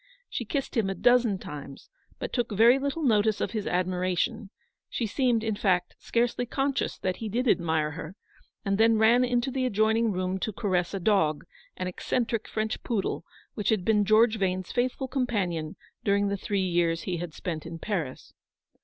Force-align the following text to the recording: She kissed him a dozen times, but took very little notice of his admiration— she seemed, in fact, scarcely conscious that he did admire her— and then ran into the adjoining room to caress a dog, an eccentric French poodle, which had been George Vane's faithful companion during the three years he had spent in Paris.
She 0.31 0.45
kissed 0.45 0.75
him 0.75 0.89
a 0.89 0.95
dozen 0.95 1.37
times, 1.37 1.87
but 2.17 2.33
took 2.33 2.51
very 2.51 2.79
little 2.79 3.03
notice 3.03 3.39
of 3.39 3.51
his 3.51 3.67
admiration— 3.67 4.49
she 4.89 5.05
seemed, 5.05 5.43
in 5.43 5.55
fact, 5.55 5.93
scarcely 5.99 6.47
conscious 6.47 6.97
that 6.97 7.17
he 7.17 7.29
did 7.29 7.47
admire 7.47 7.91
her— 7.91 8.15
and 8.65 8.79
then 8.79 8.97
ran 8.97 9.23
into 9.23 9.51
the 9.51 9.63
adjoining 9.67 10.11
room 10.11 10.39
to 10.39 10.51
caress 10.53 10.95
a 10.95 10.99
dog, 10.99 11.43
an 11.77 11.85
eccentric 11.85 12.47
French 12.47 12.81
poodle, 12.81 13.23
which 13.53 13.69
had 13.69 13.85
been 13.85 14.03
George 14.03 14.39
Vane's 14.39 14.71
faithful 14.71 15.07
companion 15.07 15.75
during 16.03 16.29
the 16.29 16.35
three 16.35 16.63
years 16.65 17.03
he 17.03 17.17
had 17.17 17.35
spent 17.35 17.67
in 17.67 17.77
Paris. 17.77 18.33